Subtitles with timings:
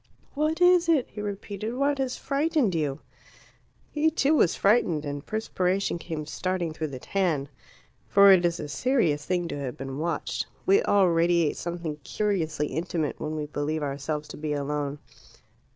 [0.33, 1.75] "What is it?" he repeated.
[1.75, 3.01] "What has frightened you?"
[3.91, 7.49] He, too, was frightened, and perspiration came starting through the tan.
[8.07, 10.47] For it is a serious thing to have been watched.
[10.65, 14.97] We all radiate something curiously intimate when we believe ourselves to be alone.